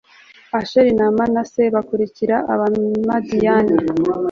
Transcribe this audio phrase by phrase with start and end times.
[0.59, 3.75] asheri na manase, bakurikirana abamadiyani